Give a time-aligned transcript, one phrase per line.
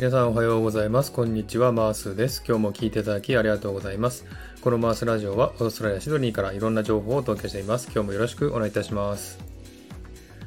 [0.00, 1.12] 皆さんおはようございます。
[1.12, 2.42] こんにちは、マースです。
[2.48, 4.24] 今日も聞いていただきありがとうございます。
[4.62, 7.90] このマースラジオはオーストラリア・シドニーからいろんな情報を届けしています。
[7.92, 9.38] 今日もよろしくお願いいたします。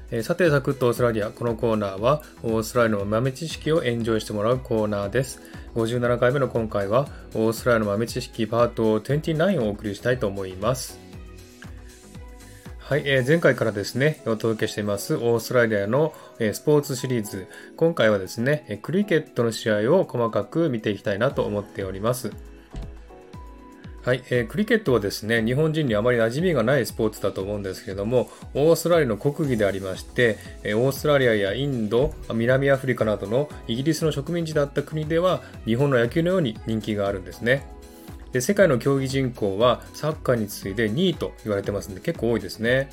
[0.10, 1.30] えー、さて、サクッとオーストラリア。
[1.30, 5.40] このコーナーはオーストラリアの豆知識をエンジョイしてもらうコーナーです。
[5.76, 11.03] 57回目の今回はオーストラリアの豆知識パート29をお送りしたいと思います。
[12.94, 17.48] はい、えー、前回からですね、お届けしていますオーストラリアの、えー、スポーツシリーズ。
[17.76, 22.32] 今回はですね、クリケットの試合を細かく見ていきたいなと思っております。
[24.04, 37.73] はい、えー、クリケットはですね、日本人にあまり馴染みがないスポーツだと思うんですけれども、オーストラリアの国技でありまして、え、オーストラリアやインド、南アフリカなどのイギリスの植民地だった国では、日本の野球のように人気があるんですね。
[38.34, 42.90] で世界の競技人口はサッカーに次いで2位と言われてますんで結構多いですね。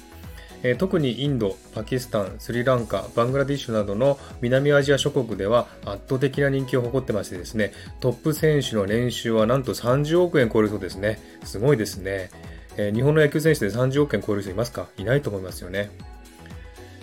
[0.63, 11.19] え、特にインド、パキスタン、スリランカ、バングラディッシュなどの南アジア諸国では圧倒的な人気を誇ってましてですね、トップ選手の年収はなんと30億円超えるそうですね。
[11.45, 12.29] すごいですね。
[12.77, 14.88] えー、日本の野球選手で30億円超える人いますか？
[14.99, 15.91] いないと思いますよね。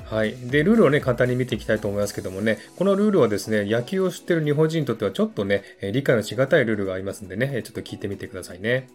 [0.10, 0.36] はい。
[0.38, 8.88] で、ルールをね、簡単に見ていきたいと思いますけどもね、このルールはですね、野球を知ってる日本人にとってはちょっとね、理解のしがたいルールがありますんでね、ちょっと聞いてみてくださいね。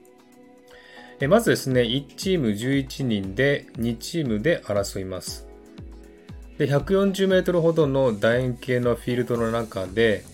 [1.21, 5.47] えまずですね、1チーム11人で2チームで争います。
[6.57, 10.25] で、140メートルほどの楕円形のフィールドの中で、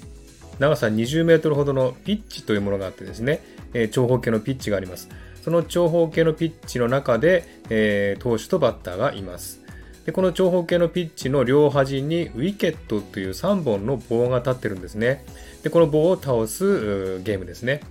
[0.61, 3.41] 長さ20メートルほどのピッチというものがあってですね、
[3.75, 5.09] え長方形のピッチがあります。
[5.43, 9.68] その長方形のピッチの中で、えー、投手とバッターがいます。
[10.09, 15.23] でこの長方形のピッチの両端にウィケットという3本の棒が立ってるんですね。
[15.63, 17.83] で、この棒を倒すゲームですね。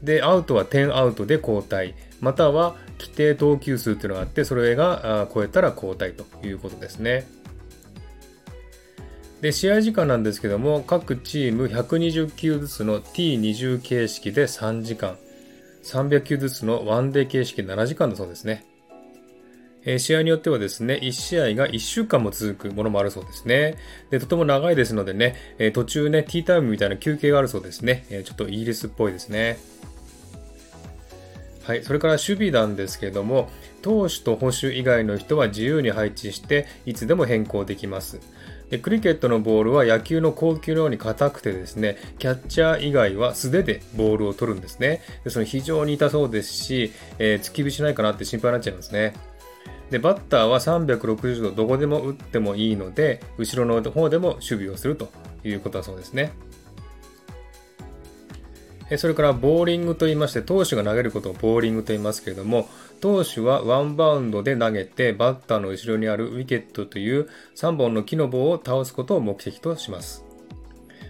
[0.00, 7.26] で、アウトは10アウトで交代、または規定投球数というのがあって、それが超えたら交代ということですね。
[9.40, 15.18] で、試合時間なんですけども、各チーム120球ずつの T20 形式で3時間、
[15.82, 18.64] 300球ずつのワンデー形式で7時間だそうですね。
[19.90, 23.76] え試合によってはですね、1試合が1週間も続くものもあるそうですね。
[24.10, 28.04] で、とても長いですのでね、え途中ね、ティータイムみたいな休憩があるそうですね。
[28.10, 29.58] えちょっとイギリスっぽいですね。
[31.64, 33.48] はい、それから守備なんですけれども、
[33.80, 38.20] 投手と捕手以外の人は自由に配置して、いつでも変更できます。
[38.68, 45.00] でクリケットのボールは野球の高級のように硬くてですね、キャッチャー以外は素手でボールを取るんですね。
[45.24, 49.14] でその非常に痛そうですし、えー、突き火しないかなって心配になっちゃいますね。
[49.90, 55.08] で、バッターは360度どこでも打ってもいいので、後ろの方でも守備をすると
[55.44, 56.32] いうことだそうですね。
[58.96, 62.68] それからボーリングと言いまして、投手が投げることをボーリングと言いますけれども、
[63.00, 70.24] 投手はワンバウンドで投げて、バッターの後ろにあるウィケットという3本の木の棒を倒すことを目的とします。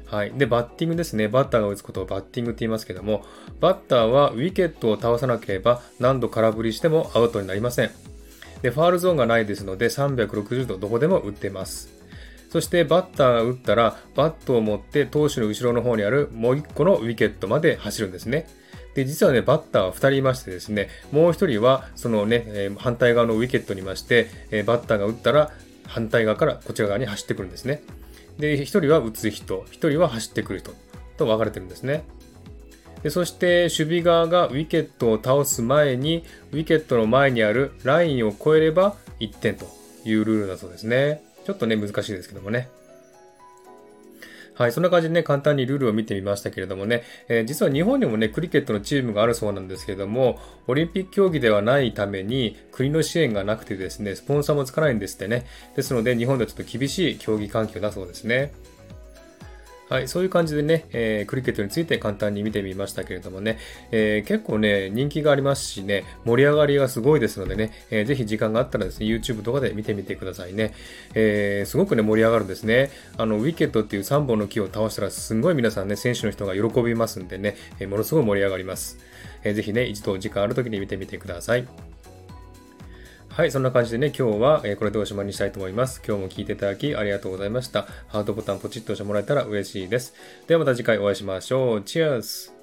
[0.07, 0.33] はい。
[0.33, 1.29] で、バッティングですね。
[1.29, 3.25] バッターが打つことをバッティングって言いますけども、
[3.61, 8.08] バッターはウィケットを倒さなければ何度空振りしてもアウトになりません。
[8.63, 11.99] で、ファールゾーンがないですので360度どこでも打ってます。
[12.51, 18.47] そしてバッターが打ったらバットを持って投手の後ろの方にあるもう1個のウィケットまで走るんですね。
[18.95, 25.53] で、実はね、バッターは2人いましてですね、もう1人はそのね、え反対側のウィケットにいまして、えバッターが打ったら
[25.87, 27.83] 反対側からこちら側に走ってくるんですね。
[28.39, 30.73] で、1人は打つ人、1人は走ってくる人
[31.17, 32.05] と分かれてるんですね。
[33.03, 39.67] でそして守備側がウィケットを倒す前にウィケットの前にあるラインを越えれば1点と
[40.05, 41.23] いうルールだそうですね。
[41.45, 42.69] ちょっとね難しいですけどもね。
[44.59, 55.47] はい、そんな感じでね、簡単にルールを見てみましたけれどもね、えー、実は日本にもね、クリケットのチームがあるそうなんですけれども、オリンピック競技ではないために、国の支援がなくてですね、スポンサーもつかないんですってね。
[55.77, 58.53] ですので、日本ではちょっと厳しい競技環境だそうですね。
[59.89, 63.59] はい、そういう感じでね、えー、クリケットについて簡単に見てみましたけれどもね、
[63.91, 70.75] えー、結構ね、人気がありますしね、盛り上がりがすごいですのでね、えー、ぜひ時間があったらですね、YouTube とかで見てみてくださいね。
[71.15, 72.91] えー、すごくね、盛り上がるんですね。
[73.17, 78.99] あの、ウィケットっていう3本の木を倒したら、すごい皆さんね、選手の人が喜びますんでね、え、ものすごい盛り上がります。
[79.43, 81.88] えー、ぜひね、一度時間ある時に見てみてください。
[83.39, 86.03] はい、そんな感じでね、今日は、えこれでおしまいにしたいと思います。
[86.05, 87.83] 今日も聞いていただきありがとうございました。
[88.09, 90.13] ハートボタンポチッと押してもらえたら嬉しいです。
[90.49, 91.83] ではまた次回お会いしましょう。
[91.83, 92.58] チェアス